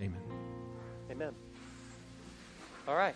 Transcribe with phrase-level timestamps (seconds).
[0.00, 0.20] Amen.
[1.10, 1.34] Amen.
[2.86, 3.14] All right.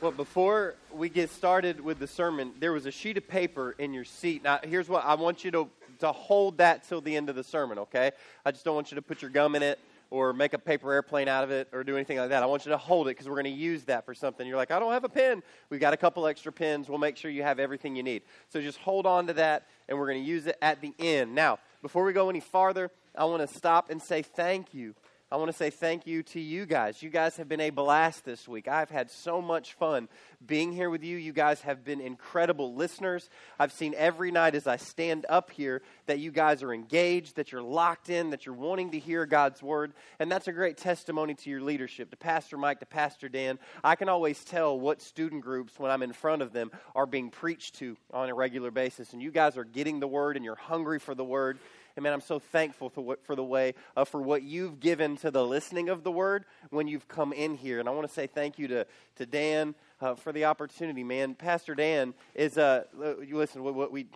[0.00, 3.94] Well, before we get started with the sermon, there was a sheet of paper in
[3.94, 4.44] your seat.
[4.44, 5.68] Now, here's what I want you to,
[6.00, 8.12] to hold that till the end of the sermon, okay?
[8.44, 9.78] I just don't want you to put your gum in it
[10.10, 12.42] or make a paper airplane out of it or do anything like that.
[12.42, 14.46] I want you to hold it because we're going to use that for something.
[14.46, 15.42] You're like, I don't have a pen.
[15.70, 16.88] We've got a couple extra pens.
[16.88, 18.22] We'll make sure you have everything you need.
[18.50, 21.34] So just hold on to that, and we're going to use it at the end.
[21.34, 24.94] Now, before we go any farther, I want to stop and say thank you
[25.28, 27.02] I want to say thank you to you guys.
[27.02, 28.68] You guys have been a blast this week.
[28.68, 30.08] I've had so much fun
[30.46, 31.16] being here with you.
[31.16, 33.28] You guys have been incredible listeners.
[33.58, 37.50] I've seen every night as I stand up here that you guys are engaged, that
[37.50, 39.94] you're locked in, that you're wanting to hear God's word.
[40.20, 43.58] And that's a great testimony to your leadership, to Pastor Mike, to Pastor Dan.
[43.82, 47.30] I can always tell what student groups, when I'm in front of them, are being
[47.30, 49.12] preached to on a regular basis.
[49.12, 51.58] And you guys are getting the word and you're hungry for the word.
[51.96, 55.16] And man, I'm so thankful for, what, for the way, uh, for what you've given
[55.18, 57.80] to the listening of the word when you've come in here.
[57.80, 61.34] And I want to say thank you to, to Dan uh, for the opportunity, man.
[61.34, 62.84] Pastor Dan is, uh,
[63.26, 64.06] you listen, what, we,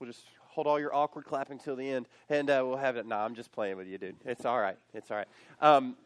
[0.00, 3.06] we'll just hold all your awkward clapping till the end, and uh, we'll have it.
[3.06, 4.16] No, I'm just playing with you, dude.
[4.24, 4.76] It's all right.
[4.92, 5.28] It's all right.
[5.60, 5.96] Um,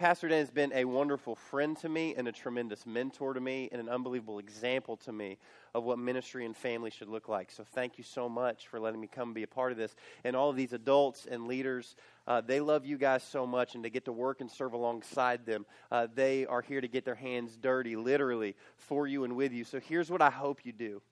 [0.00, 3.68] Pastor Dan has been a wonderful friend to me and a tremendous mentor to me
[3.70, 5.36] and an unbelievable example to me
[5.74, 7.50] of what ministry and family should look like.
[7.50, 9.94] So thank you so much for letting me come be a part of this.
[10.24, 13.84] And all of these adults and leaders, uh, they love you guys so much, and
[13.84, 17.14] to get to work and serve alongside them, uh, they are here to get their
[17.14, 19.64] hands dirty, literally, for you and with you.
[19.64, 21.02] So here's what I hope you do.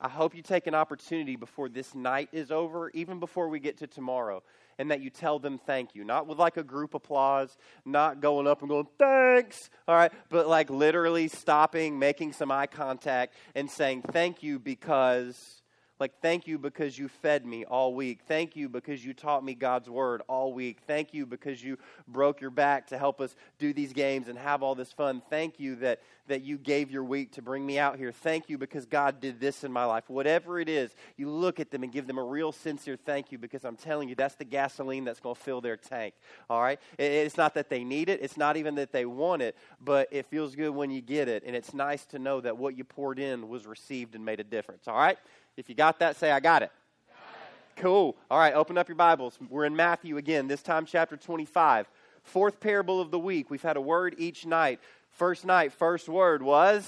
[0.00, 3.78] I hope you take an opportunity before this night is over, even before we get
[3.78, 4.42] to tomorrow,
[4.78, 6.04] and that you tell them thank you.
[6.04, 10.48] Not with like a group applause, not going up and going, thanks, all right, but
[10.48, 15.62] like literally stopping, making some eye contact, and saying thank you because
[15.98, 18.20] like, thank you because you fed me all week.
[18.28, 20.78] Thank you because you taught me God's word all week.
[20.86, 24.62] Thank you because you broke your back to help us do these games and have
[24.62, 25.22] all this fun.
[25.30, 28.12] Thank you that, that you gave your week to bring me out here.
[28.12, 30.04] Thank you because God did this in my life.
[30.08, 33.38] Whatever it is, you look at them and give them a real sincere thank you
[33.38, 36.12] because I'm telling you, that's the gasoline that's going to fill their tank.
[36.50, 36.78] All right?
[36.98, 40.26] It's not that they need it, it's not even that they want it, but it
[40.26, 41.42] feels good when you get it.
[41.46, 44.44] And it's nice to know that what you poured in was received and made a
[44.44, 44.88] difference.
[44.88, 45.16] All right?
[45.56, 46.70] If you got that, say, I got it.
[47.08, 47.80] got it.
[47.80, 48.14] Cool.
[48.30, 49.38] All right, open up your Bibles.
[49.48, 51.88] We're in Matthew again, this time chapter 25.
[52.24, 53.48] Fourth parable of the week.
[53.48, 54.80] We've had a word each night.
[55.08, 56.86] First night, first word was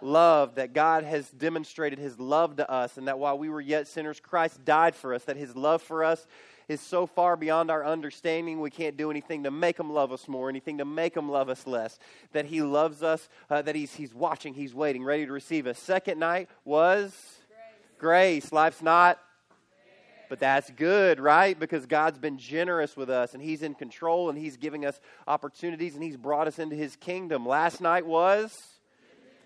[0.00, 0.10] love.
[0.10, 0.54] love.
[0.54, 4.20] That God has demonstrated his love to us, and that while we were yet sinners,
[4.20, 5.24] Christ died for us.
[5.24, 6.26] That his love for us
[6.68, 10.28] is so far beyond our understanding, we can't do anything to make him love us
[10.28, 11.98] more, anything to make him love us less.
[12.32, 15.78] That he loves us, uh, that he's, he's watching, he's waiting, ready to receive us.
[15.78, 17.41] Second night was
[18.02, 18.50] grace.
[18.50, 19.18] Life's not,
[20.28, 21.58] but that's good, right?
[21.58, 25.94] Because God's been generous with us and He's in control and He's giving us opportunities
[25.94, 27.46] and He's brought us into His kingdom.
[27.46, 28.60] Last night was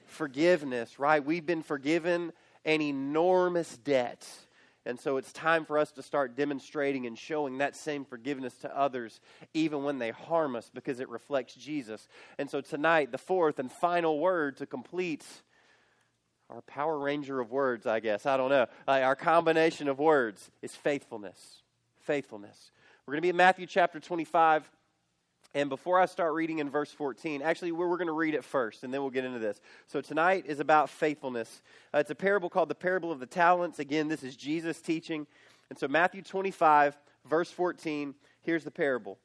[0.07, 1.23] forgiveness, right?
[1.23, 2.33] We've been forgiven
[2.65, 4.27] an enormous debt.
[4.87, 8.75] And so it's time for us to start demonstrating and showing that same forgiveness to
[8.75, 9.21] others,
[9.53, 12.09] even when they harm us, because it reflects Jesus.
[12.39, 15.27] And so tonight, the fourth and final word to complete
[16.51, 18.27] our Power Ranger of words, I guess.
[18.27, 18.67] I don't know.
[18.87, 21.63] Our combination of words is faithfulness.
[22.03, 22.71] Faithfulness.
[23.07, 24.71] We're going to be in Matthew chapter 25.
[25.55, 28.45] And before I start reading in verse 14, actually, we're, we're going to read it
[28.45, 29.61] first, and then we'll get into this.
[29.87, 31.63] So tonight is about faithfulness.
[31.95, 33.79] Uh, it's a parable called the Parable of the Talents.
[33.79, 35.27] Again, this is Jesus teaching.
[35.71, 39.19] And so, Matthew 25, verse 14, here's the parable.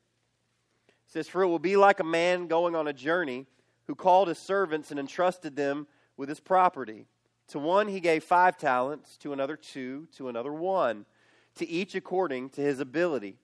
[0.87, 3.45] It says, For it will be like a man going on a journey
[3.87, 5.85] who called his servants and entrusted them
[6.21, 7.07] with his property.
[7.47, 11.07] To one he gave five talents, to another two, to another one,
[11.55, 13.37] to each according to his ability.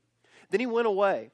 [0.51, 1.31] Then he went away.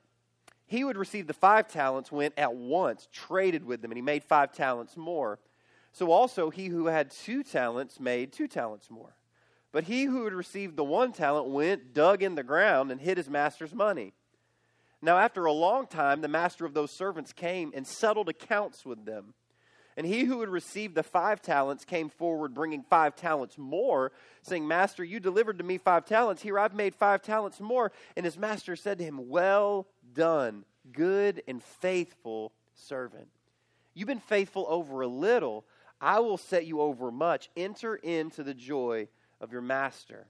[0.67, 4.01] He who had received the five talents went at once, traded with them, and he
[4.01, 5.37] made five talents more.
[5.91, 9.17] So also he who had two talents made two talents more.
[9.73, 13.17] But he who had received the one talent went, dug in the ground, and hid
[13.17, 14.13] his master's money.
[15.01, 19.03] Now, after a long time, the master of those servants came and settled accounts with
[19.03, 19.33] them.
[19.95, 24.11] And he who had received the five talents came forward, bringing five talents more,
[24.41, 26.41] saying, Master, you delivered to me five talents.
[26.41, 27.91] Here I've made five talents more.
[28.15, 33.27] And his master said to him, Well done, good and faithful servant.
[33.93, 35.65] You've been faithful over a little.
[36.01, 37.49] I will set you over much.
[37.55, 39.07] Enter into the joy
[39.39, 40.27] of your master.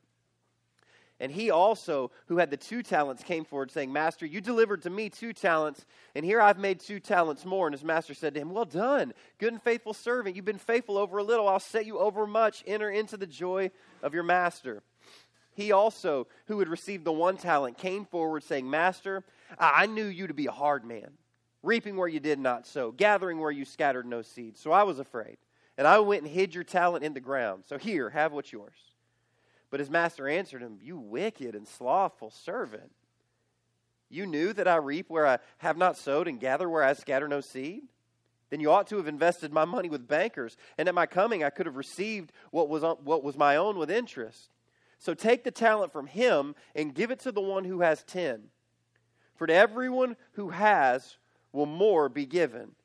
[1.20, 4.90] And he also, who had the two talents, came forward, saying, Master, you delivered to
[4.90, 7.68] me two talents, and here I've made two talents more.
[7.68, 10.36] And his master said to him, Well done, good and faithful servant.
[10.36, 11.48] You've been faithful over a little.
[11.48, 12.64] I'll set you over much.
[12.66, 13.72] Enter into the joy
[14.02, 14.82] of your master.
[15.54, 19.24] he also, who had received the one talent, came forward saying, Master,
[19.60, 21.12] I knew you to be a hard man,
[21.62, 24.58] reaping where you did not sow, gathering where you scattered no seed.
[24.58, 25.38] So I was afraid,
[25.78, 27.64] and I went and hid your talent in the ground.
[27.68, 28.93] So here, have what's yours.
[29.74, 32.92] But his master answered him, You wicked and slothful servant.
[34.08, 37.28] You knew that I reap where I have not sowed and gather where I scatter
[37.28, 37.82] no seed?
[38.52, 41.50] Then you ought to have invested my money with bankers, and at my coming I
[41.50, 44.52] could have received what was, what was my own with interest.
[45.00, 48.50] So take the talent from him and give it to the one who has ten.
[49.38, 51.18] For to everyone who has
[51.52, 52.76] will more be given,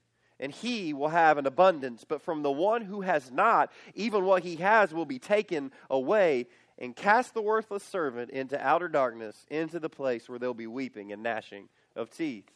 [0.40, 2.06] and he will have an abundance.
[2.08, 6.46] But from the one who has not, even what he has will be taken away
[6.78, 11.12] and cast the worthless servant into outer darkness, into the place where there'll be weeping
[11.12, 12.50] and gnashing of teeth.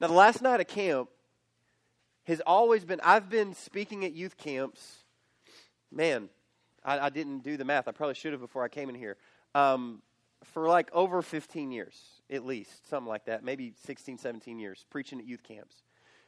[0.00, 1.08] Now, the last night of camp
[2.24, 5.04] has always been, I've been speaking at youth camps.
[5.90, 6.28] Man,
[6.84, 7.88] I, I didn't do the math.
[7.88, 9.16] I probably should have before I came in here.
[9.54, 10.02] Um,
[10.44, 15.20] for like over 15 years, at least, something like that, maybe 16, 17 years, preaching
[15.20, 15.82] at youth camps.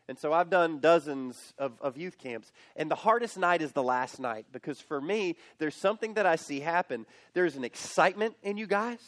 [0.09, 2.53] And so I've done dozens of, of youth camps.
[2.77, 6.37] And the hardest night is the last night because for me, there's something that I
[6.37, 7.07] see happen.
[7.33, 9.01] There's an excitement in you guys.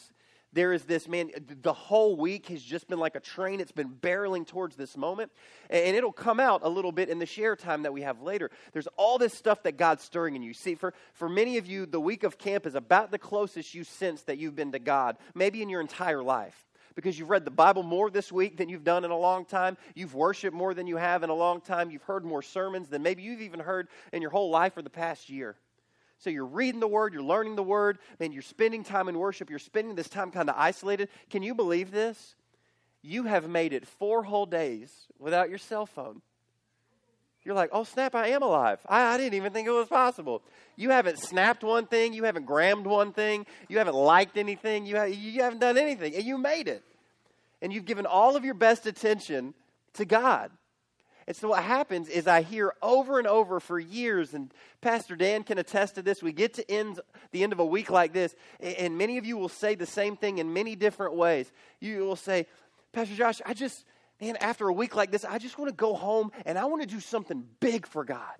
[0.53, 1.29] There is this, man,
[1.61, 3.59] the whole week has just been like a train.
[3.59, 5.31] It's been barreling towards this moment.
[5.69, 8.49] And it'll come out a little bit in the share time that we have later.
[8.73, 10.53] There's all this stuff that God's stirring in you.
[10.53, 13.83] See, for, for many of you, the week of camp is about the closest you
[13.83, 16.66] sense that you've been to God, maybe in your entire life
[16.97, 19.77] because you've read the Bible more this week than you've done in a long time.
[19.93, 21.91] You've worshiped more than you have in a long time.
[21.91, 24.89] You've heard more sermons than maybe you've even heard in your whole life or the
[24.89, 25.55] past year.
[26.17, 29.51] So you're reading the Word, you're learning the Word, man, you're spending time in worship,
[29.51, 31.09] you're spending this time kind of isolated.
[31.29, 32.35] Can you believe this?
[33.03, 36.23] You have made it four whole days without your cell phone.
[37.47, 38.79] You're like, oh, snap, I am alive.
[38.89, 40.41] I, I, didn't even think it was possible.
[40.75, 42.11] You haven't snapped one thing.
[42.11, 43.45] You haven't grammed one thing.
[43.69, 44.85] You haven't liked anything.
[44.85, 46.13] You, ha- you haven't done anything.
[46.13, 46.83] And you made it.
[47.61, 49.53] And you've given all of your best attention
[49.93, 50.51] to God.
[51.25, 55.43] And so what happens is I hear over and over for years, and Pastor Dan
[55.43, 56.21] can attest to this.
[56.21, 56.99] We get to end
[57.31, 60.17] the end of a week like this, and many of you will say the same
[60.17, 61.49] thing in many different ways.
[61.79, 62.45] You will say,
[62.91, 63.85] Pastor Josh, I just
[64.19, 66.81] man, after a week like this, I just want to go home and I want
[66.81, 68.35] to do something big for God.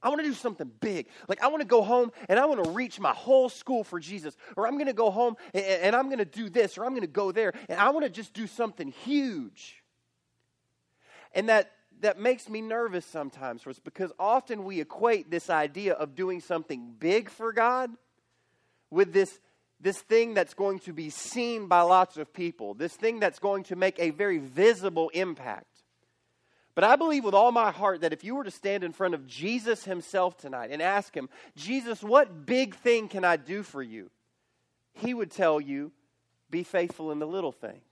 [0.00, 1.08] I want to do something big.
[1.28, 3.98] Like, I want to go home and I want to reach my whole school for
[3.98, 4.36] Jesus.
[4.56, 6.92] Or I'm going to go home and, and I'm going to do this or I'm
[6.92, 7.52] going to go there.
[7.68, 9.82] And I want to just do something huge.
[11.34, 15.94] And that, that makes me nervous sometimes for us because often we equate this idea
[15.94, 17.90] of doing something big for God
[18.90, 19.40] with this
[19.80, 23.64] this thing that's going to be seen by lots of people, this thing that's going
[23.64, 25.66] to make a very visible impact.
[26.74, 29.14] But I believe with all my heart that if you were to stand in front
[29.14, 33.82] of Jesus himself tonight and ask him, Jesus, what big thing can I do for
[33.82, 34.10] you?
[34.92, 35.92] He would tell you,
[36.50, 37.82] be faithful in the little things.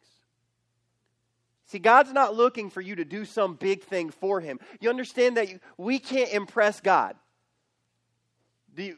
[1.66, 4.60] See, God's not looking for you to do some big thing for him.
[4.80, 7.16] You understand that you, we can't impress God.
[8.74, 8.96] Do you,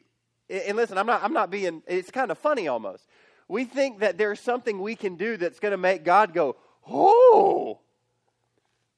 [0.48, 3.06] and listen, I'm not, I'm not being, it's kind of funny almost.
[3.48, 6.56] We think that there's something we can do that's going to make God go,
[6.86, 7.80] oh.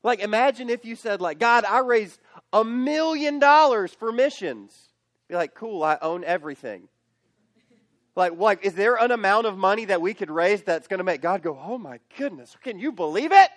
[0.03, 2.19] Like, imagine if you said, like, God, I raised
[2.53, 4.75] a million dollars for missions.
[5.29, 6.89] Be like, cool, I own everything.
[8.17, 11.05] Like, like, is there an amount of money that we could raise that's going to
[11.05, 13.51] make God go, oh my goodness, can you believe it?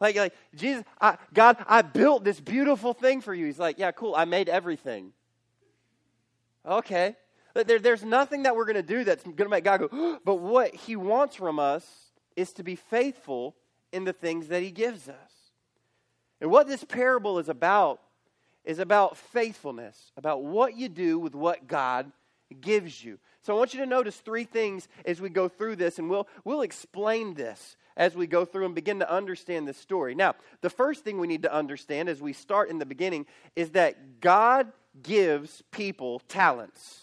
[0.00, 3.46] Like, like Jesus, I, God, I built this beautiful thing for you.
[3.46, 5.12] He's like, yeah, cool, I made everything.
[6.66, 7.16] Okay.
[7.54, 10.36] There, there's nothing that we're going to do that's going to make God go, but
[10.36, 11.86] what He wants from us
[12.36, 13.54] is to be faithful
[13.92, 15.32] in the things that He gives us.
[16.40, 18.00] And what this parable is about
[18.64, 22.10] is about faithfulness, about what you do with what God
[22.60, 23.18] gives you.
[23.42, 26.26] So I want you to notice three things as we go through this, and we'll,
[26.44, 30.14] we'll explain this as we go through and begin to understand this story.
[30.14, 33.70] Now, the first thing we need to understand as we start in the beginning is
[33.70, 37.00] that God gives people talents.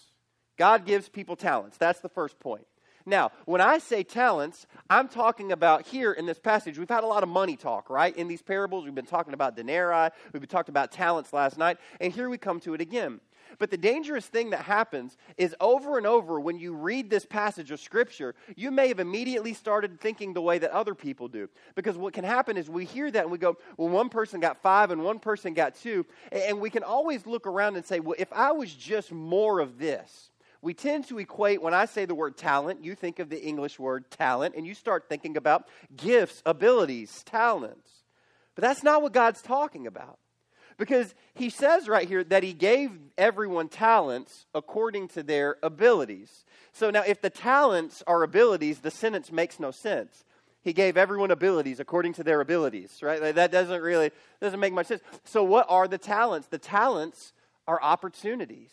[0.56, 1.76] God gives people talents.
[1.76, 2.66] That's the first point.
[3.04, 7.06] Now, when I say talents, I'm talking about here in this passage, we've had a
[7.06, 8.16] lot of money talk, right?
[8.16, 11.78] In these parables, we've been talking about denarii, we've been talking about talents last night,
[12.00, 13.20] and here we come to it again.
[13.58, 17.70] But the dangerous thing that happens is over and over when you read this passage
[17.70, 21.48] of Scripture, you may have immediately started thinking the way that other people do.
[21.74, 24.62] Because what can happen is we hear that and we go, well, one person got
[24.62, 26.06] five and one person got two.
[26.30, 29.78] And we can always look around and say, well, if I was just more of
[29.78, 30.30] this,
[30.62, 33.80] we tend to equate, when I say the word talent, you think of the English
[33.80, 35.66] word talent, and you start thinking about
[35.96, 37.90] gifts, abilities, talents.
[38.54, 40.18] But that's not what God's talking about.
[40.82, 46.44] Because he says right here that he gave everyone talents according to their abilities.
[46.72, 50.24] So now, if the talents are abilities, the sentence makes no sense.
[50.64, 53.22] He gave everyone abilities according to their abilities, right?
[53.22, 54.10] Like that doesn't really
[54.40, 55.02] doesn't make much sense.
[55.22, 56.48] So, what are the talents?
[56.48, 57.32] The talents
[57.68, 58.72] are opportunities.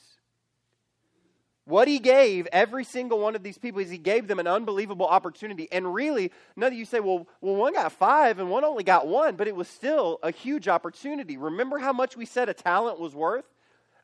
[1.70, 5.06] What he gave every single one of these people is he gave them an unbelievable
[5.06, 5.72] opportunity.
[5.72, 9.06] And really, none of you say, well, well, one got five and one only got
[9.06, 11.38] one, but it was still a huge opportunity.
[11.38, 13.46] Remember how much we said a talent was worth?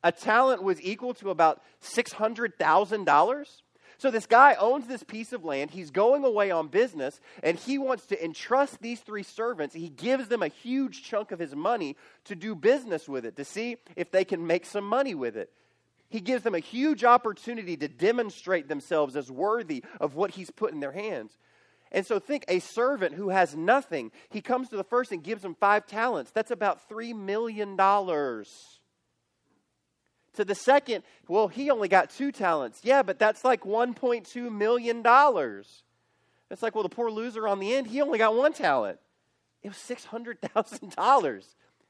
[0.03, 3.61] A talent was equal to about $600,000.
[3.97, 5.71] So this guy owns this piece of land.
[5.71, 9.73] He's going away on business, and he wants to entrust these three servants.
[9.73, 13.43] He gives them a huge chunk of his money to do business with it, to
[13.43, 15.49] see if they can make some money with it.
[16.15, 20.71] He gives them a huge opportunity to demonstrate themselves as worthy of what he's put
[20.71, 21.37] in their hands.
[21.91, 25.43] And so think a servant who has nothing, he comes to the first and gives
[25.43, 26.31] him five talents.
[26.31, 27.75] That's about $3 million.
[27.75, 28.45] To
[30.37, 32.79] the second, well, he only got two talents.
[32.81, 35.03] Yeah, but that's like $1.2 million.
[36.49, 38.99] It's like, well, the poor loser on the end, he only got one talent.
[39.63, 41.45] It was $600,000.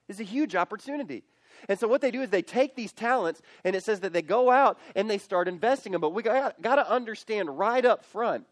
[0.09, 1.25] It's a huge opportunity.
[1.67, 4.21] And so what they do is they take these talents, and it says that they
[4.21, 6.01] go out and they start investing them.
[6.01, 8.45] But we got, got to understand right up front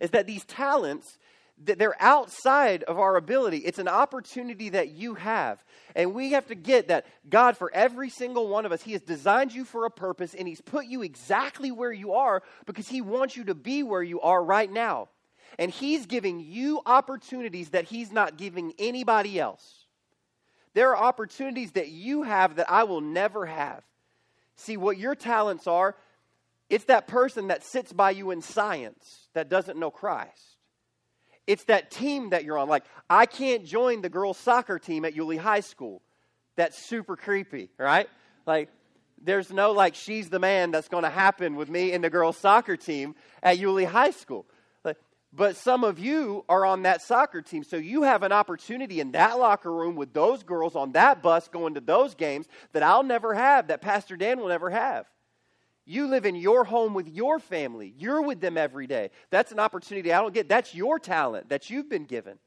[0.00, 1.18] is that these talents
[1.64, 3.58] they're outside of our ability.
[3.58, 5.62] It's an opportunity that you have.
[5.94, 9.02] And we have to get that God, for every single one of us, He has
[9.02, 13.00] designed you for a purpose and He's put you exactly where you are because He
[13.00, 15.08] wants you to be where you are right now.
[15.58, 19.81] And He's giving you opportunities that He's not giving anybody else.
[20.74, 23.82] There are opportunities that you have that I will never have.
[24.56, 25.96] See, what your talents are,
[26.70, 30.56] it's that person that sits by you in science that doesn't know Christ.
[31.46, 32.68] It's that team that you're on.
[32.68, 36.00] Like, I can't join the girls' soccer team at Yulee High School.
[36.56, 38.08] That's super creepy, right?
[38.46, 38.68] Like,
[39.20, 42.36] there's no like she's the man that's going to happen with me and the girls'
[42.36, 44.46] soccer team at Yulee High School.
[45.34, 49.12] But some of you are on that soccer team, so you have an opportunity in
[49.12, 53.02] that locker room with those girls on that bus going to those games that I'll
[53.02, 55.06] never have, that Pastor Dan will never have.
[55.86, 57.94] You live in your home with your family.
[57.96, 59.10] You're with them every day.
[59.30, 60.48] That's an opportunity I don't get.
[60.48, 62.38] That's your talent that you've been given.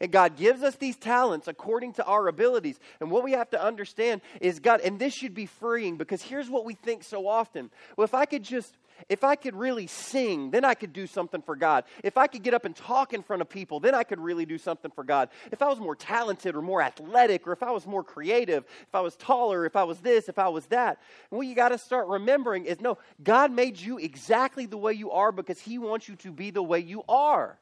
[0.00, 2.80] And God gives us these talents according to our abilities.
[3.00, 6.48] And what we have to understand is God, and this should be freeing because here's
[6.48, 7.70] what we think so often.
[7.96, 8.74] Well, if I could just
[9.08, 11.84] if I could really sing, then I could do something for God.
[12.04, 14.46] If I could get up and talk in front of people, then I could really
[14.46, 15.30] do something for God.
[15.50, 18.94] If I was more talented or more athletic, or if I was more creative, if
[18.94, 21.00] I was taller, if I was this, if I was that.
[21.30, 24.92] And what you got to start remembering is no, God made you exactly the way
[24.92, 27.58] you are because He wants you to be the way you are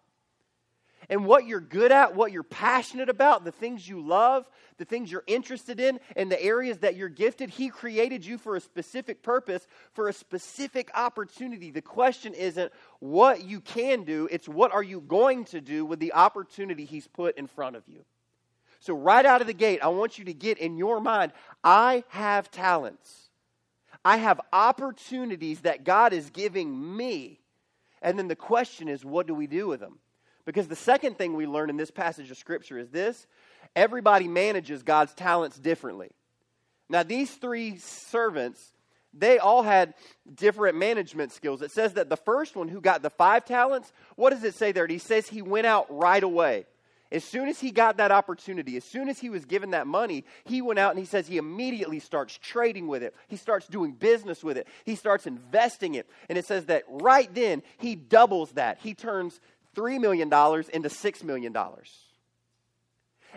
[1.10, 5.10] and what you're good at, what you're passionate about, the things you love, the things
[5.10, 7.50] you're interested in, and the areas that you're gifted.
[7.50, 11.70] He created you for a specific purpose, for a specific opportunity.
[11.70, 15.98] The question isn't what you can do, it's what are you going to do with
[15.98, 18.04] the opportunity He's put in front of you.
[18.80, 21.32] So, right out of the gate, I want you to get in your mind
[21.64, 23.30] I have talents.
[24.04, 27.40] I have opportunities that God is giving me.
[28.00, 29.98] And then the question is, what do we do with them?
[30.48, 33.26] Because the second thing we learn in this passage of Scripture is this
[33.76, 36.08] everybody manages God's talents differently.
[36.88, 38.72] Now, these three servants,
[39.12, 39.92] they all had
[40.34, 41.60] different management skills.
[41.60, 44.72] It says that the first one who got the five talents, what does it say
[44.72, 44.86] there?
[44.86, 46.64] He says he went out right away.
[47.12, 50.24] As soon as he got that opportunity, as soon as he was given that money,
[50.44, 53.14] he went out and he says he immediately starts trading with it.
[53.28, 54.66] He starts doing business with it.
[54.84, 56.06] He starts investing it.
[56.28, 58.78] And it says that right then he doubles that.
[58.82, 59.40] He turns
[59.78, 61.56] $3 million into $6 million.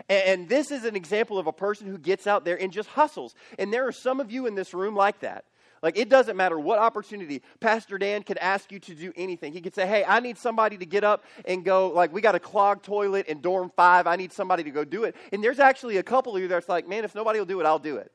[0.08, 3.34] And this is an example of a person who gets out there and just hustles.
[3.58, 5.44] And there are some of you in this room like that.
[5.82, 7.42] Like, it doesn't matter what opportunity.
[7.58, 9.52] Pastor Dan could ask you to do anything.
[9.52, 12.36] He could say, Hey, I need somebody to get up and go, like, we got
[12.36, 14.06] a clogged toilet in dorm five.
[14.06, 15.16] I need somebody to go do it.
[15.32, 17.66] And there's actually a couple of you that's like, Man, if nobody will do it,
[17.66, 18.12] I'll do it.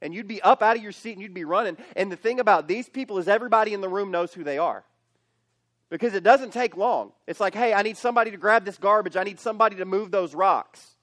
[0.00, 1.76] And you'd be up out of your seat and you'd be running.
[1.96, 4.84] And the thing about these people is everybody in the room knows who they are
[5.92, 7.12] because it doesn't take long.
[7.26, 9.14] It's like, hey, I need somebody to grab this garbage.
[9.14, 10.96] I need somebody to move those rocks.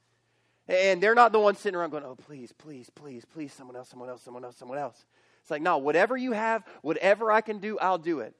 [0.67, 3.87] And they're not the ones sitting around going, oh, please, please, please, please, someone else,
[3.87, 5.05] someone else, someone else, someone else.
[5.43, 8.33] It's like, no, whatever you have, whatever I can do, I'll do it.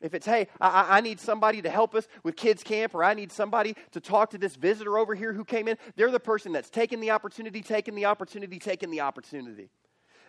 [0.00, 3.12] If it's, hey, I, I, need somebody to help us with kids' camp, or I
[3.12, 6.52] need somebody to talk to this visitor over here who came in, they're the person
[6.52, 9.68] that's taking the opportunity, taking the opportunity, taking the opportunity.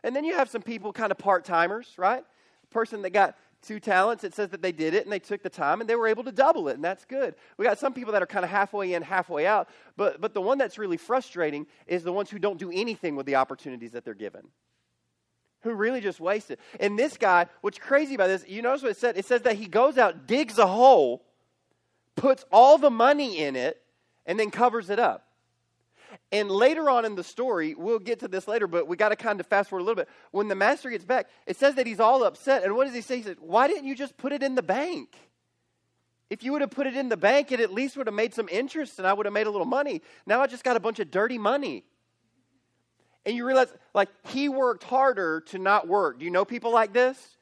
[0.04, 2.26] And then you have some people, kind of part timers, right?
[2.70, 5.50] person that got two talents, it says that they did it and they took the
[5.50, 7.36] time and they were able to double it, and that's good.
[7.58, 10.42] We got some people that are kind of halfway in, halfway out, but, but the
[10.42, 14.06] one that's really frustrating is the ones who don't do anything with the opportunities that
[14.06, 14.48] they're given.
[15.62, 16.60] Who really just waste it.
[16.80, 19.18] And this guy, what's crazy about this, you notice what it said?
[19.18, 21.26] It says that he goes out, digs a hole,
[22.16, 23.82] puts all the money in it,
[24.26, 25.27] and then covers it up.
[26.32, 29.16] And later on in the story, we'll get to this later, but we got to
[29.16, 30.10] kind of fast forward a little bit.
[30.32, 32.64] When the master gets back, it says that he's all upset.
[32.64, 33.18] And what does he say?
[33.18, 35.16] He says, Why didn't you just put it in the bank?
[36.30, 38.34] If you would have put it in the bank, it at least would have made
[38.34, 40.02] some interest and I would have made a little money.
[40.26, 41.86] Now I just got a bunch of dirty money.
[43.26, 46.20] And you realize, like, he worked harder to not work.
[46.20, 47.38] Do you know people like this?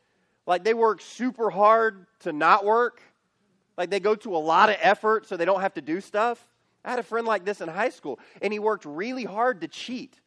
[0.47, 3.01] Like, they work super hard to not work.
[3.77, 6.43] Like, they go to a lot of effort so they don't have to do stuff.
[6.85, 9.67] I had a friend like this in high school, and he worked really hard to
[9.67, 10.21] cheat.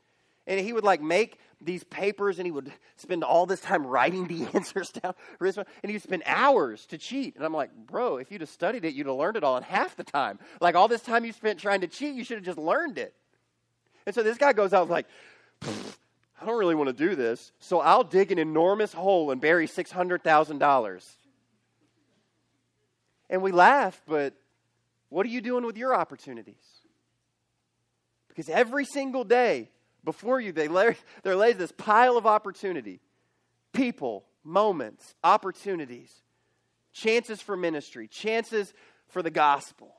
[0.47, 4.27] And he would like make these papers and he would spend all this time writing
[4.27, 5.15] the answers down.
[5.41, 7.37] And he'd spend hours to cheat.
[7.37, 9.63] And I'm like, bro, if you'd have studied it, you'd have learned it all in
[9.63, 10.39] half the time.
[10.61, 13.15] Like all this time you spent trying to cheat, you should have just learned it.
[14.07, 15.07] And so this guy goes out like,
[16.41, 19.67] I don't really want to do this, so I'll dig an enormous hole and bury
[19.67, 21.17] $600,000.
[23.29, 24.35] And we laugh, but
[25.09, 26.55] what are you doing with your opportunities?
[28.29, 29.71] Because every single day
[30.05, 33.01] before you, they lay, there lays this pile of opportunity
[33.73, 36.13] people, moments, opportunities,
[36.93, 38.73] chances for ministry, chances
[39.09, 39.95] for the gospel.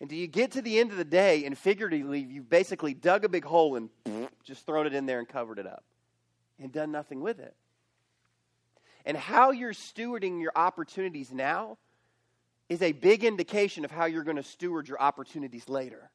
[0.00, 3.24] And do you get to the end of the day and figuratively you've basically dug
[3.24, 3.90] a big hole and
[4.44, 5.84] just thrown it in there and covered it up
[6.58, 7.54] and done nothing with it?
[9.04, 11.78] And how you're stewarding your opportunities now
[12.70, 16.08] is a big indication of how you're going to steward your opportunities later.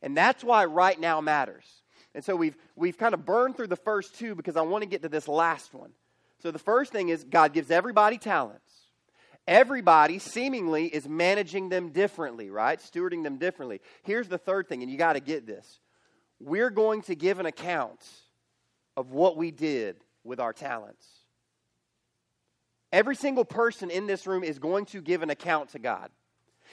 [0.00, 1.66] And that's why right now matters.
[2.14, 4.88] And so we've, we've kind of burned through the first two because I want to
[4.88, 5.90] get to this last one.
[6.42, 8.72] So the first thing is God gives everybody talents.
[9.48, 12.78] Everybody seemingly is managing them differently, right?
[12.78, 13.80] Stewarding them differently.
[14.04, 15.80] Here's the third thing, and you got to get this.
[16.38, 18.00] We're going to give an account
[18.96, 21.06] of what we did with our talents.
[22.92, 26.10] Every single person in this room is going to give an account to God.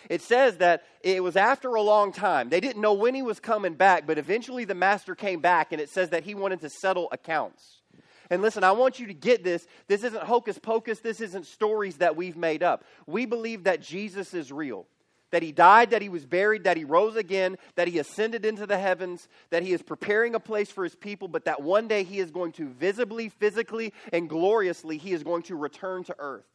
[0.09, 2.49] It says that it was after a long time.
[2.49, 5.81] They didn't know when he was coming back, but eventually the master came back, and
[5.81, 7.81] it says that he wanted to settle accounts.
[8.29, 9.65] And listen, I want you to get this.
[9.87, 12.83] This isn't hocus pocus, this isn't stories that we've made up.
[13.07, 14.85] We believe that Jesus is real
[15.31, 18.65] that he died, that he was buried, that he rose again, that he ascended into
[18.65, 22.03] the heavens, that he is preparing a place for his people, but that one day
[22.03, 26.45] he is going to visibly, physically, and gloriously, he is going to return to earth.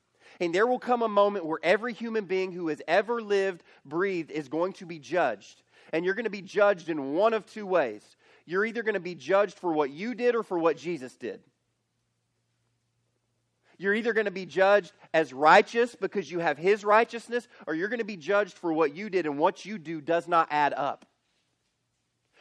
[0.41, 4.31] And there will come a moment where every human being who has ever lived, breathed,
[4.31, 5.63] is going to be judged.
[5.93, 8.03] And you're going to be judged in one of two ways.
[8.47, 11.41] You're either going to be judged for what you did or for what Jesus did.
[13.79, 17.89] You're either going to be judged as righteous because you have his righteousness, or you're
[17.89, 20.73] going to be judged for what you did, and what you do does not add
[20.73, 21.07] up.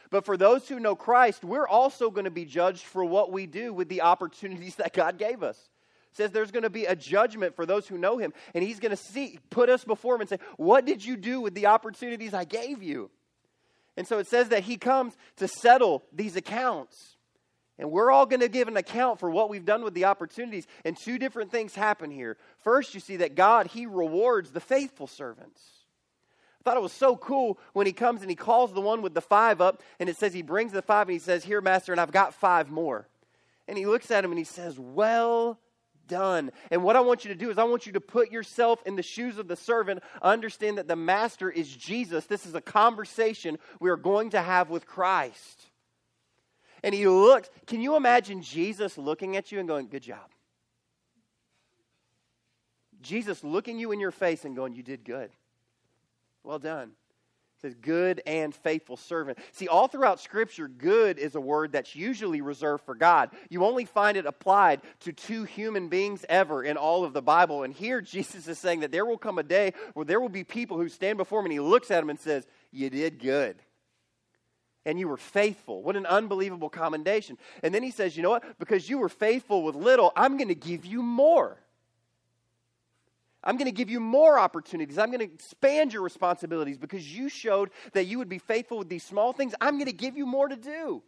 [0.10, 3.48] But for those who know Christ, we're also going to be judged for what we
[3.48, 5.58] do with the opportunities that God gave us.
[6.12, 8.80] It says there's going to be a judgment for those who know him, and he's
[8.80, 11.66] going to see, put us before him and say, What did you do with the
[11.66, 13.10] opportunities I gave you?
[13.98, 17.13] And so it says that he comes to settle these accounts.
[17.80, 20.68] And we're all going to give an account for what we've done with the opportunities.
[20.86, 22.38] And two different things happen here.
[22.60, 25.62] First, you see that God, He rewards the faithful servants.
[26.60, 29.16] I thought it was so cool when He comes and He calls the one with
[29.16, 31.92] the five up, and it says He brings the five and He says, Here, Master,
[31.92, 33.08] and I've got five more.
[33.68, 35.60] And He looks at him and He says, Well
[36.08, 36.52] done.
[36.70, 38.96] And what I want you to do is I want you to put yourself in
[38.96, 42.26] the shoes of the servant, understand that the Master is Jesus.
[42.26, 45.72] This is a conversation we are going to have with Christ
[46.84, 47.50] and he looks.
[47.66, 50.30] Can you imagine Jesus looking at you and going, Good job?
[53.02, 55.32] Jesus looking you in your face and going, You did good.
[56.44, 56.92] Well done.
[57.62, 59.38] Says, Good and faithful servant.
[59.54, 63.30] See, all throughout Scripture, good is a word that's usually reserved for God.
[63.50, 67.64] You only find it applied to two human beings ever in all of the Bible.
[67.64, 70.44] And here, Jesus is saying that there will come a day where there will be
[70.44, 73.56] people who stand before him and he looks at them and says, You did good
[74.86, 75.82] and you were faithful.
[75.82, 77.38] What an unbelievable commendation.
[77.62, 78.60] And then he says, You know what?
[78.60, 81.58] Because you were faithful with little, I'm going to give you more.
[83.44, 84.98] I'm going to give you more opportunities.
[84.98, 88.88] I'm going to expand your responsibilities because you showed that you would be faithful with
[88.88, 89.54] these small things.
[89.60, 91.04] I'm going to give you more to do.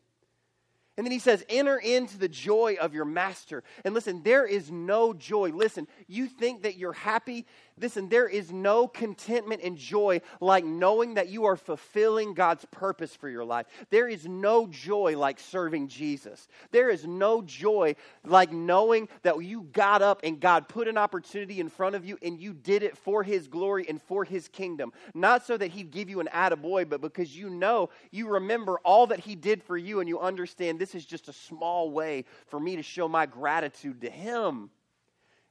[0.97, 3.63] And then he says, enter into the joy of your master.
[3.83, 5.49] And listen, there is no joy.
[5.49, 7.45] Listen, you think that you're happy.
[7.77, 13.13] Listen, there is no contentment and joy like knowing that you are fulfilling God's purpose
[13.13, 13.65] for your life.
[13.89, 16.47] There is no joy like serving Jesus.
[16.71, 21.59] There is no joy like knowing that you got up and God put an opportunity
[21.59, 24.93] in front of you and you did it for His glory and for His kingdom.
[25.13, 29.07] Not so that He'd give you an attaboy, but because you know, you remember all
[29.07, 32.57] that He did for you and you understand this is just a small way for
[32.57, 34.69] me to show my gratitude to Him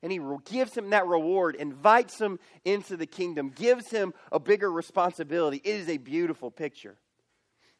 [0.05, 4.71] and he gives him that reward, invites him into the kingdom, gives him a bigger
[4.71, 5.63] responsibility.
[5.65, 6.97] It is a beautiful picture.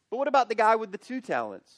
[0.09, 1.71] But what about the guy with the two talents?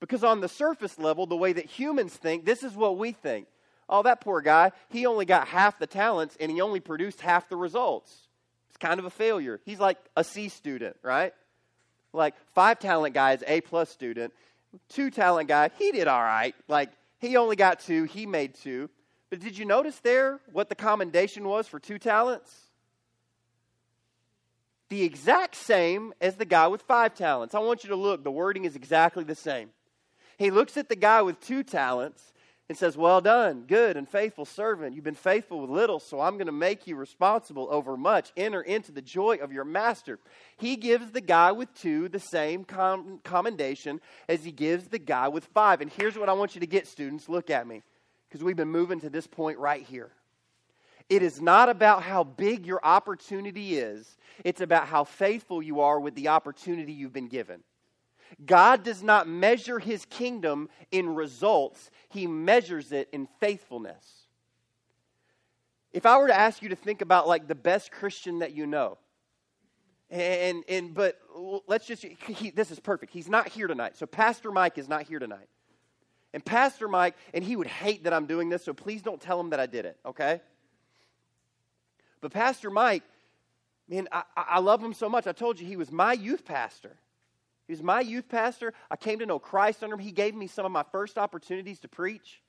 [0.00, 3.48] Because on the surface level, the way that humans think, this is what we think.
[3.86, 7.50] Oh, that poor guy, he only got half the talents and he only produced half
[7.50, 8.28] the results.
[8.70, 9.60] It's kind of a failure.
[9.66, 11.34] He's like a C student, right?
[12.14, 14.32] Like five talent guy is A plus student.
[14.88, 16.54] Two talent guy, he did all right.
[16.66, 18.88] Like he only got two, he made two.
[19.30, 22.54] But did you notice there what the commendation was for two talents?
[24.88, 27.54] The exact same as the guy with five talents.
[27.54, 28.22] I want you to look.
[28.22, 29.70] The wording is exactly the same.
[30.38, 32.32] He looks at the guy with two talents
[32.68, 34.94] and says, Well done, good and faithful servant.
[34.94, 38.32] You've been faithful with little, so I'm going to make you responsible over much.
[38.36, 40.20] Enter into the joy of your master.
[40.56, 45.26] He gives the guy with two the same com- commendation as he gives the guy
[45.26, 45.80] with five.
[45.80, 47.28] And here's what I want you to get, students.
[47.28, 47.82] Look at me
[48.28, 50.10] because we've been moving to this point right here.
[51.08, 56.00] It is not about how big your opportunity is, it's about how faithful you are
[56.00, 57.62] with the opportunity you've been given.
[58.44, 64.26] God does not measure his kingdom in results, he measures it in faithfulness.
[65.92, 68.66] If I were to ask you to think about like the best Christian that you
[68.66, 68.98] know,
[70.10, 71.18] and and but
[71.66, 73.12] let's just he, this is perfect.
[73.12, 73.96] He's not here tonight.
[73.96, 75.48] So Pastor Mike is not here tonight.
[76.36, 79.40] And Pastor Mike, and he would hate that I'm doing this, so please don't tell
[79.40, 80.42] him that I did it, okay?
[82.20, 83.02] But Pastor Mike,
[83.88, 85.26] man, I, I love him so much.
[85.26, 86.94] I told you he was my youth pastor.
[87.66, 88.74] He was my youth pastor.
[88.90, 90.00] I came to know Christ under him.
[90.00, 92.42] He gave me some of my first opportunities to preach.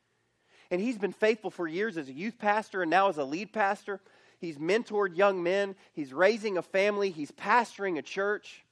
[0.69, 3.53] And he's been faithful for years as a youth pastor and now as a lead
[3.53, 4.01] pastor.
[4.41, 5.77] He's mentored young men.
[5.93, 7.09] He's raising a family.
[7.09, 8.65] He's pastoring a church.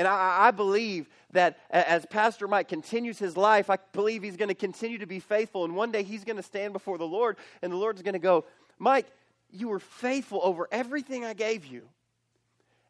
[0.00, 4.48] And I, I, believe that as Pastor Mike continues his life, I believe he's going
[4.48, 5.66] to continue to be faithful.
[5.66, 8.18] And one day he's going to stand before the Lord, and the Lord's going to
[8.18, 8.46] go,
[8.78, 9.04] Mike,
[9.50, 11.82] you were faithful over everything I gave you.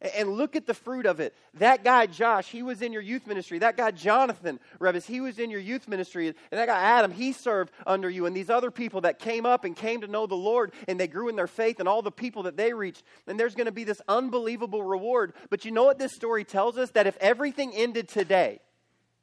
[0.00, 1.34] And look at the fruit of it.
[1.54, 3.58] That guy, Josh, he was in your youth ministry.
[3.58, 6.28] That guy, Jonathan Revis, he was in your youth ministry.
[6.28, 8.24] And that guy, Adam, he served under you.
[8.24, 11.06] And these other people that came up and came to know the Lord and they
[11.06, 13.02] grew in their faith and all the people that they reached.
[13.26, 15.34] And there's going to be this unbelievable reward.
[15.50, 16.90] But you know what this story tells us?
[16.92, 18.60] That if everything ended today,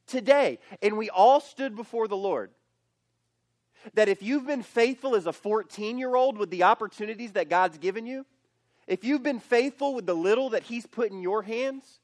[0.06, 2.52] today, and we all stood before the Lord,
[3.96, 7.80] that if you've been faithful as a 14 year old with the opportunities that God's
[7.80, 8.28] given you,
[8.88, 12.00] if you've been faithful with the little that He's put in your hands,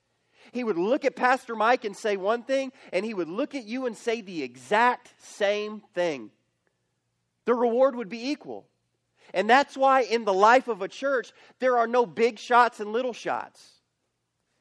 [0.52, 3.64] He would look at Pastor Mike and say one thing, and He would look at
[3.64, 6.30] you and say the exact same thing.
[7.46, 8.66] The reward would be equal.
[9.34, 12.92] And that's why in the life of a church, there are no big shots and
[12.92, 13.66] little shots.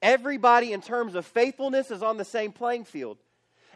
[0.01, 3.19] Everybody, in terms of faithfulness, is on the same playing field.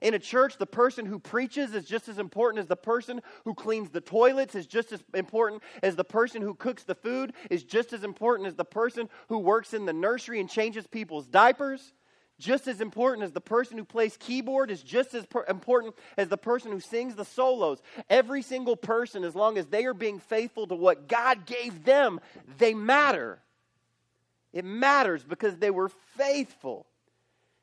[0.02, 3.54] In a church, the person who preaches is just as important as the person who
[3.54, 7.64] cleans the toilets, is just as important as the person who cooks the food, is
[7.64, 11.92] just as important as the person who works in the nursery and changes people's diapers.
[12.38, 16.28] Just as important as the person who plays keyboard is just as per- important as
[16.28, 17.80] the person who sings the solos.
[18.10, 22.20] Every single person, as long as they are being faithful to what God gave them,
[22.58, 23.40] they matter.
[24.52, 26.86] It matters because they were faithful.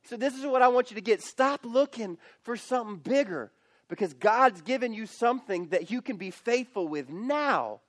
[0.05, 1.21] So, this is what I want you to get.
[1.21, 3.51] Stop looking for something bigger
[3.87, 7.79] because God's given you something that you can be faithful with now.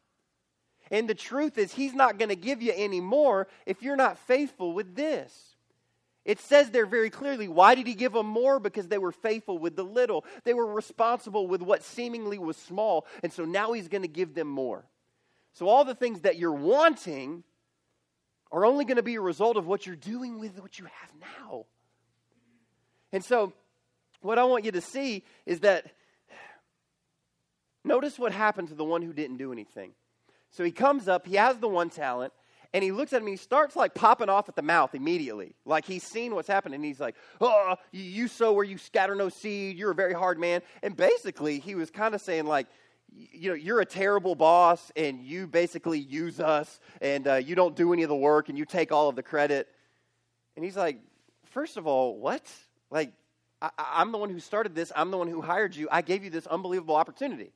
[0.90, 4.18] And the truth is, He's not going to give you any more if you're not
[4.18, 5.56] faithful with this.
[6.24, 8.60] It says there very clearly why did He give them more?
[8.60, 13.06] Because they were faithful with the little, they were responsible with what seemingly was small.
[13.22, 14.84] And so now He's going to give them more.
[15.54, 17.44] So, all the things that you're wanting
[18.52, 21.10] are only going to be a result of what you're doing with what you have
[21.20, 21.66] now.
[23.14, 23.52] And so,
[24.22, 25.86] what I want you to see is that
[27.84, 29.92] notice what happened to the one who didn't do anything.
[30.50, 32.32] So he comes up, he has the one talent,
[32.72, 35.54] and he looks at him he starts like popping off at the mouth immediately.
[35.64, 36.74] Like he's seen what's happening.
[36.74, 39.78] And he's like, Oh, you sow where you scatter no seed.
[39.78, 40.62] You're a very hard man.
[40.82, 42.66] And basically, he was kind of saying, like,
[43.14, 47.76] you know, you're a terrible boss and you basically use us and uh, you don't
[47.76, 49.68] do any of the work and you take all of the credit.
[50.56, 50.98] And he's like,
[51.50, 52.50] First of all, what?
[52.94, 53.12] Like,
[53.60, 54.92] I, am the one who started this.
[54.94, 55.88] I'm the one who hired you.
[55.90, 57.50] I gave you this unbelievable opportunity.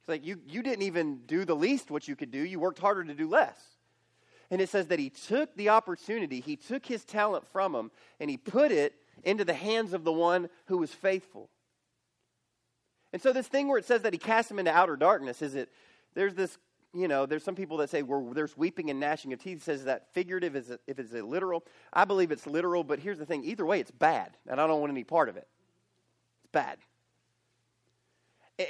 [0.00, 2.78] It's like you, you didn't even do the least what you could do, you worked
[2.78, 3.60] harder to do less.
[4.50, 8.30] And it says that he took the opportunity, he took his talent from him, and
[8.30, 11.50] he put it into the hands of the one who was faithful.
[13.12, 15.54] And so, this thing where it says that he cast him into outer darkness, is
[15.54, 15.68] it,
[16.14, 16.56] there's this,
[16.96, 19.62] you know, there's some people that say well, there's weeping and gnashing of teeth.
[19.62, 21.64] Says that figurative, is if it's a literal.
[21.92, 24.80] I believe it's literal, but here's the thing either way, it's bad, and I don't
[24.80, 25.46] want any part of it.
[26.40, 26.78] It's bad.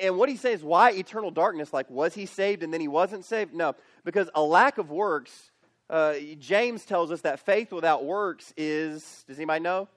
[0.03, 1.73] And what he says, why eternal darkness?
[1.73, 3.55] Like, was he saved and then he wasn't saved?
[3.55, 5.53] No, because a lack of works,
[5.89, 9.89] uh, James tells us that faith without works is, does anybody know?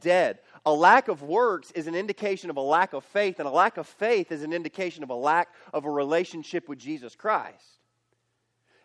[0.00, 0.38] Dead.
[0.64, 3.76] A lack of works is an indication of a lack of faith, and a lack
[3.76, 7.64] of faith is an indication of a lack of a relationship with Jesus Christ.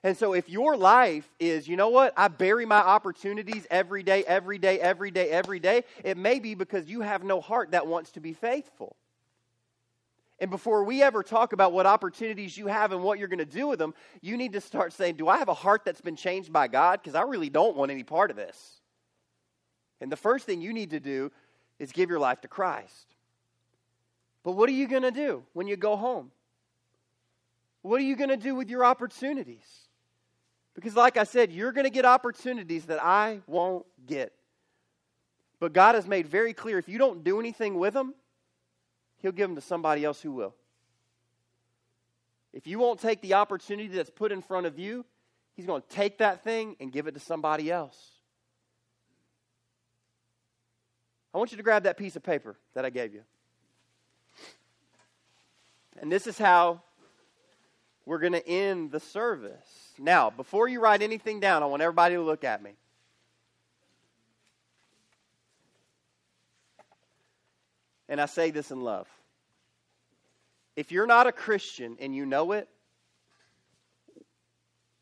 [0.03, 4.23] And so, if your life is, you know what, I bury my opportunities every day,
[4.25, 7.87] every day, every day, every day, it may be because you have no heart that
[7.87, 8.95] wants to be faithful.
[10.39, 13.45] And before we ever talk about what opportunities you have and what you're going to
[13.45, 16.15] do with them, you need to start saying, Do I have a heart that's been
[16.15, 17.01] changed by God?
[17.01, 18.81] Because I really don't want any part of this.
[19.99, 21.31] And the first thing you need to do
[21.79, 23.15] is give your life to Christ.
[24.43, 26.31] But what are you going to do when you go home?
[27.81, 29.87] What are you going to do with your opportunities?
[30.75, 34.33] Because, like I said, you're going to get opportunities that I won't get.
[35.59, 38.13] But God has made very clear if you don't do anything with them,
[39.21, 40.53] He'll give them to somebody else who will.
[42.53, 45.05] If you won't take the opportunity that's put in front of you,
[45.55, 47.97] He's going to take that thing and give it to somebody else.
[51.37, 53.21] I want you to grab that piece of paper that I gave you.
[56.01, 56.81] And this is how
[58.07, 59.93] we're going to end the service.
[59.99, 62.71] Now, before you write anything down, I want everybody to look at me.
[68.09, 69.07] And I say this in love.
[70.75, 72.67] If you're not a Christian and you know it,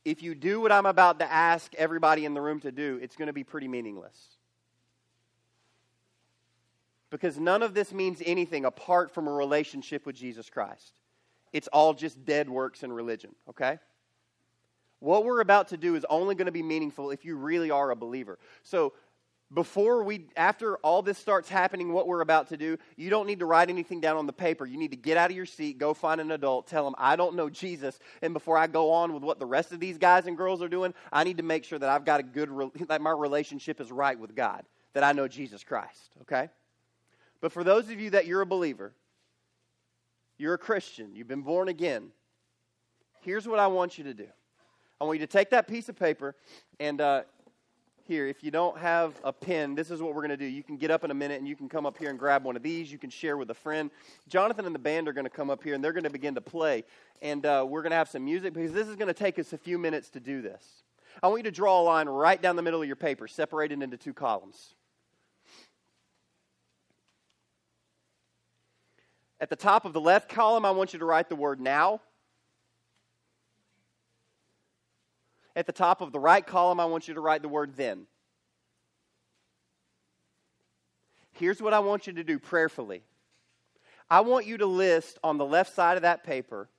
[0.03, 3.15] if you do what I'm about to ask everybody in the room to do, it's
[3.15, 4.34] going to be pretty meaningless.
[7.15, 10.99] Because none of this means anything apart from a relationship with Jesus Christ.
[11.53, 13.79] It's all just dead works and religion, okay?
[14.99, 17.91] What we're about to do is only going to be meaningful if you really are
[17.91, 18.37] a believer.
[18.63, 18.91] So,
[19.53, 23.37] before we after all this starts happening what we're about to do you don't need
[23.37, 25.77] to write anything down on the paper you need to get out of your seat
[25.77, 29.13] go find an adult tell them i don't know jesus and before i go on
[29.13, 31.63] with what the rest of these guys and girls are doing i need to make
[31.63, 32.49] sure that i've got a good
[32.87, 36.49] that my relationship is right with god that i know jesus christ okay
[37.45, 38.91] but for those of you that you're a believer
[40.39, 42.09] you're a christian you've been born again
[43.21, 44.25] here's what i want you to do
[44.99, 46.35] i want you to take that piece of paper
[46.79, 47.21] and uh,
[48.07, 50.45] here, if you don't have a pen, this is what we're going to do.
[50.45, 52.43] You can get up in a minute and you can come up here and grab
[52.43, 52.91] one of these.
[52.91, 53.89] You can share with a friend.
[54.27, 56.35] Jonathan and the band are going to come up here and they're going to begin
[56.35, 56.83] to play.
[57.23, 59.53] And uh, we're going to have some music because this is going to take us
[59.53, 60.83] a few minutes to do this.
[61.23, 63.81] I want you to draw a line right down the middle of your paper, separated
[63.81, 64.74] into two columns.
[69.39, 72.01] At the top of the left column, I want you to write the word now.
[75.55, 78.07] At the top of the right column, I want you to write the word then.
[81.33, 83.03] Here's what I want you to do prayerfully
[84.09, 86.69] I want you to list on the left side of that paper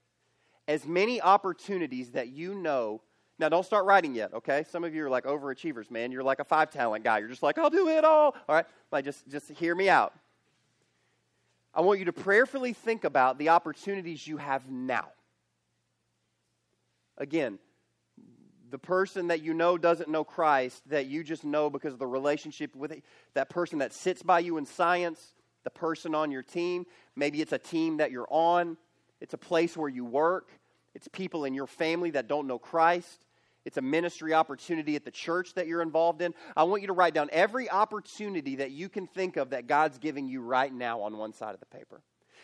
[0.69, 3.03] as many opportunities that you know.
[3.39, 4.65] Now, don't start writing yet, okay?
[4.71, 6.11] Some of you are like overachievers, man.
[6.11, 7.19] You're like a five talent guy.
[7.19, 8.35] You're just like, I'll do it all.
[8.49, 8.65] All right?
[8.91, 10.15] Like, just, just hear me out.
[11.77, 15.09] I want you to prayerfully think about the opportunities you have now.
[17.19, 17.59] Again,
[18.71, 22.07] the person that you know doesn't know Christ, that you just know because of the
[22.07, 25.35] relationship with it, that person that sits by you in science,
[25.65, 26.87] the person on your team.
[27.15, 28.79] Maybe it's a team that you're on,
[29.21, 30.49] it's a place where you work,
[30.95, 33.26] it's people in your family that don't know Christ.
[33.67, 36.35] It's a ministry opportunity at the church that you're involved in.
[36.57, 39.99] I want you to write down every opportunity that you can think of that God's
[39.99, 42.01] giving you right now on one side of the paper.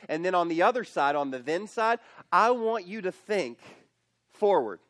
[0.08, 2.00] And then on the other side, on the then side,
[2.32, 3.60] I want you to think
[4.32, 4.80] forward.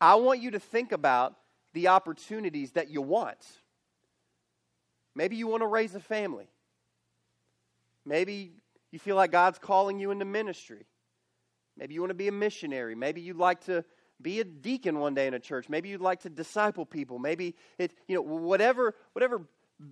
[0.00, 1.34] I want you to think about
[1.72, 3.44] the opportunities that you want.
[5.16, 6.46] Maybe you want to raise a family.
[8.06, 8.52] Maybe
[8.92, 10.86] you feel like God's calling you into ministry.
[11.76, 12.94] Maybe you want to be a missionary.
[12.94, 13.84] Maybe you'd like to
[14.20, 15.68] be a deacon one day in a church.
[15.68, 17.18] Maybe you'd like to disciple people.
[17.18, 19.42] Maybe it, you know, whatever, whatever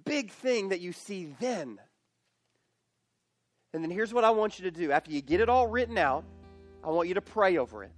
[0.05, 1.79] big thing that you see then.
[3.75, 4.93] And then here's what I want you to do.
[4.93, 6.25] After you get it all written out,
[6.85, 7.93] I want you to pray over it.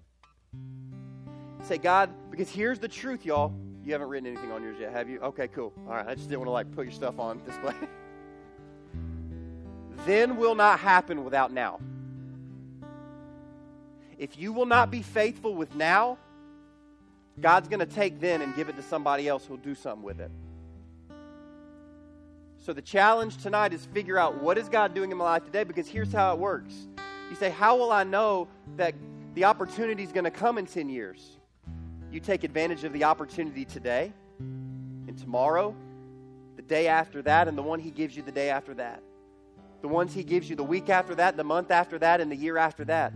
[1.65, 3.53] Say, God, because here's the truth, y'all.
[3.85, 5.21] You haven't written anything on yours yet, have you?
[5.21, 5.73] Okay, cool.
[5.87, 7.75] All right, I just didn't want to like put your stuff on display.
[10.07, 11.81] then will not happen without now.
[14.19, 16.19] If you will not be faithful with now,
[17.41, 20.21] God's going to take then and give it to somebody else who'll do something with
[20.21, 20.31] it.
[22.59, 25.65] So the challenge tonight is figure out what is God doing in my life today
[25.65, 26.73] because here's how it works.
[27.29, 28.95] You say, How will I know that
[29.35, 31.39] the opportunity is going to come in 10 years?
[32.11, 35.75] You take advantage of the opportunity today and tomorrow,
[36.57, 39.03] the day after that, and the one He gives you the day after that.
[39.83, 42.37] The ones He gives you the week after that, the month after that, and the
[42.37, 43.13] year after that.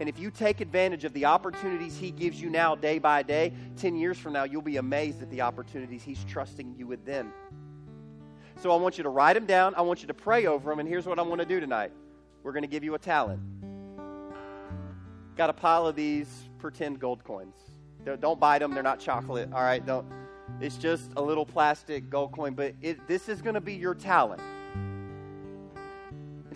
[0.00, 3.52] And if you take advantage of the opportunities He gives you now, day by day,
[3.76, 7.32] 10 years from now, you'll be amazed at the opportunities He's trusting you with then.
[8.60, 9.74] So I want you to write them down.
[9.76, 10.80] I want you to pray over them.
[10.80, 11.92] And here's what I want to do tonight
[12.42, 13.40] we're going to give you a talent.
[15.36, 17.54] Got a pile of these pretend gold coins.
[18.20, 19.50] Don't bite them, they're not chocolate.
[19.52, 20.06] All right, don't.
[20.60, 23.94] It's just a little plastic gold coin, but it, this is going to be your
[23.94, 24.40] talent.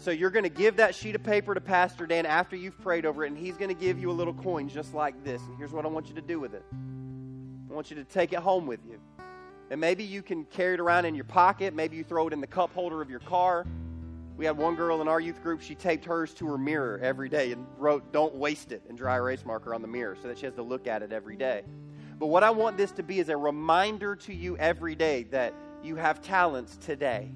[0.03, 3.07] So you're going to give that sheet of paper to Pastor Dan after you've prayed
[3.07, 5.41] over it, and he's going to give you a little coin just like this.
[5.43, 8.33] And here's what I want you to do with it I want you to take
[8.33, 8.99] it home with you.
[9.71, 11.73] And maybe you can carry it around in your pocket.
[11.73, 13.65] Maybe you throw it in the cup holder of your car.
[14.37, 17.29] We had one girl in our youth group, she taped hers to her mirror every
[17.29, 20.37] day and wrote, Don't waste it, in dry erase marker on the mirror so that
[20.37, 21.63] she has to look at it every day.
[22.19, 25.55] But what I want this to be is a reminder to you every day that
[25.85, 27.31] you have talents today,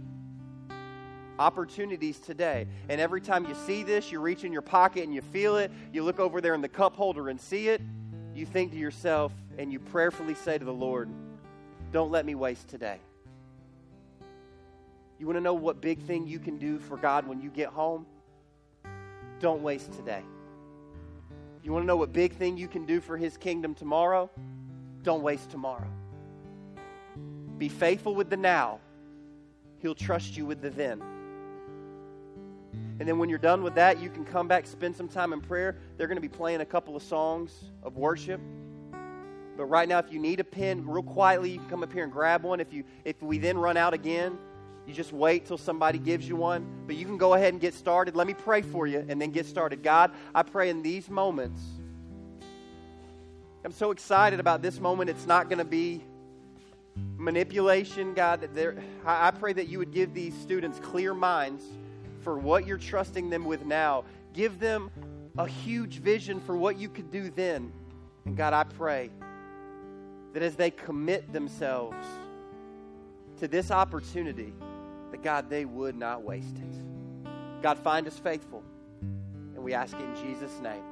[1.39, 2.67] opportunities today.
[2.89, 5.71] And every time you see this, you reach in your pocket and you feel it,
[5.93, 7.81] you look over there in the cup holder and see it,
[8.35, 11.09] you think to yourself and you prayerfully say to the Lord,
[11.93, 12.99] don't let me waste today.
[15.19, 17.69] You want to know what big thing you can do for God when you get
[17.69, 18.07] home?
[19.41, 20.23] Don't waste today.
[21.63, 24.31] You want to know what big thing you can do for His kingdom tomorrow?
[25.03, 25.89] Don't waste tomorrow.
[27.59, 28.81] Be faithful with the now,
[29.79, 31.03] He'll trust you with the then.
[32.99, 35.41] And then when you're done with that, you can come back, spend some time in
[35.41, 35.77] prayer.
[35.97, 38.41] They're going to be playing a couple of songs of worship.
[39.57, 42.05] But right now, if you need a pen, real quietly, you can come up here
[42.05, 42.61] and grab one.
[42.61, 44.39] If you if we then run out again,
[44.87, 46.67] you just wait till somebody gives you one.
[46.87, 48.17] But you can go ahead and get started.
[48.17, 49.83] Let me pray for you and then get started.
[49.83, 51.61] God, I pray in these moments.
[53.65, 55.11] I'm so excited about this moment.
[55.11, 56.05] It's not going to be
[57.17, 58.49] manipulation, God.
[58.55, 61.65] That I pray that you would give these students clear minds
[62.27, 64.03] for what you're trusting them with now.
[64.33, 64.91] Give them
[65.39, 67.73] a huge vision for what you could do then.
[68.25, 69.13] And God, I pray
[70.33, 72.05] that as they commit themselves
[73.39, 74.53] to this opportunity,
[75.13, 77.63] that God, they would not waste it.
[77.63, 78.65] God, find us faithful.
[79.01, 80.83] And we ask in Jesus' name.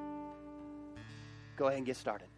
[1.56, 2.28] Go ahead and get started.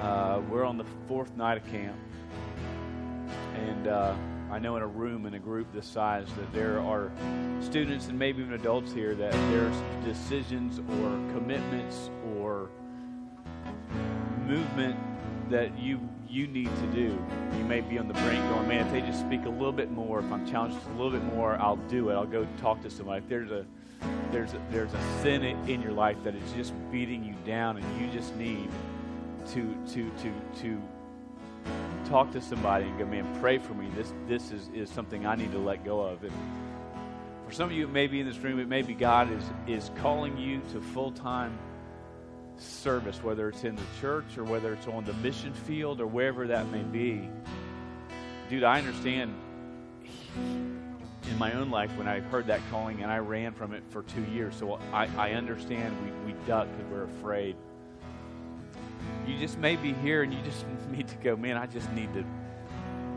[0.00, 1.96] Uh, we're on the fourth night of camp,
[3.54, 4.14] and uh,
[4.48, 7.10] I know in a room in a group this size that there are
[7.60, 9.74] students and maybe even adults here that there's
[10.04, 12.70] decisions or commitments or
[14.46, 14.96] movement
[15.50, 17.18] that you you need to do.
[17.56, 19.90] You may be on the brink going, man, if they just speak a little bit
[19.90, 22.14] more, if I'm challenged a little bit more, I'll do it.
[22.14, 23.24] I'll go talk to somebody.
[23.24, 23.66] If there's a
[24.30, 28.00] there's a, there's a sin in your life that is just beating you down, and
[28.00, 28.70] you just need
[29.46, 30.82] to to to to
[32.08, 33.88] talk to somebody and go, man, pray for me.
[33.94, 36.22] This this is, is something I need to let go of.
[36.24, 36.32] And
[37.46, 40.36] for some of you, maybe in this room, it may be God is is calling
[40.36, 41.58] you to full time
[42.56, 46.46] service, whether it's in the church or whether it's on the mission field or wherever
[46.46, 47.28] that may be.
[48.48, 49.34] Dude, I understand
[50.36, 54.02] in my own life when I heard that calling and I ran from it for
[54.02, 54.54] two years.
[54.56, 57.56] So I, I understand we, we duck because we're afraid.
[59.26, 62.12] You just may be here and you just need to go, man, I just need
[62.14, 62.24] to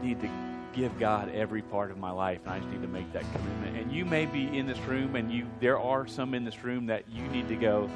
[0.01, 0.29] need to
[0.73, 3.77] give God every part of my life and I just need to make that commitment.
[3.77, 6.87] And you may be in this room and you there are some in this room
[6.87, 7.89] that you need to go,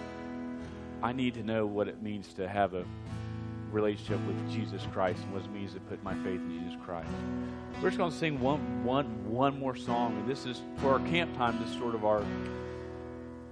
[1.01, 2.85] I need to know what it means to have a
[3.71, 7.09] relationship with Jesus Christ and what it means to put my faith in Jesus Christ.
[7.81, 10.99] We're just going to sing one, one, one more song, and this is for our
[11.07, 11.59] camp time.
[11.59, 12.23] This is sort of our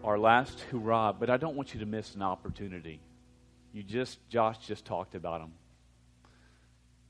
[0.03, 1.13] our last hurrah.
[1.13, 2.99] But I don't want you to miss an opportunity.
[3.73, 5.53] You just Josh just talked about them,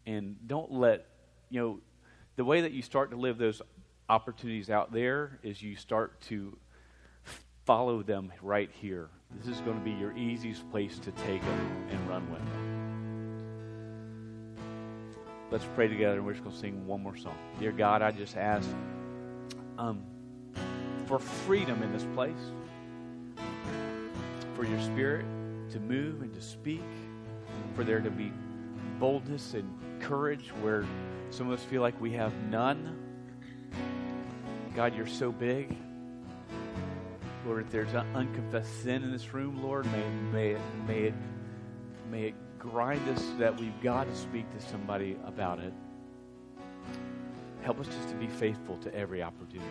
[0.06, 1.06] and don't let
[1.50, 1.80] you know
[2.38, 3.62] the way that you start to live those
[4.10, 6.58] opportunities out there is you start to
[7.66, 9.10] follow them right here.
[9.38, 12.70] This is going to be your easiest place to take them and run with them.
[15.52, 17.38] Let's pray together and we're just going to sing one more song.
[17.60, 18.68] Dear God, I just ask
[19.78, 20.04] um,
[21.06, 22.34] for freedom in this place,
[24.56, 25.26] for your spirit
[25.74, 26.84] to move and to speak,
[27.76, 28.32] for there to be
[29.00, 29.68] boldness and
[30.00, 30.86] courage where
[31.32, 32.98] some of us feel like we have none.
[34.76, 35.76] God, you're so big.
[37.46, 41.14] Lord, if there's unconfessed sin in this room, Lord, may, may, it, may, it,
[42.10, 45.74] may it grind us that we've got to speak to somebody about it.
[47.64, 49.68] Help us just to be faithful to every opportunity.